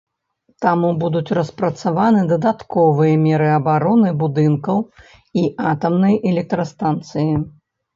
[0.65, 4.77] Таму будуць распрацаваны дадатковыя меры абароны будынкаў
[5.45, 7.33] і атамнай электрастанцыі.